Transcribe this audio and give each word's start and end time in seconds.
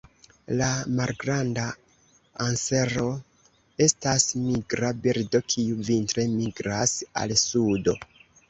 La 0.59 0.67
Malgranda 0.99 1.65
ansero 2.45 3.05
estas 3.89 4.27
migra 4.49 4.91
birdo, 5.05 5.45
kiu 5.53 5.79
vintre 5.91 6.29
migras 6.41 6.97
al 7.25 7.37
sudo. 7.47 7.97